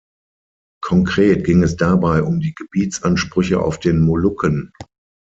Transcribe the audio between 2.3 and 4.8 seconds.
die Gebietsansprüche auf den Molukken.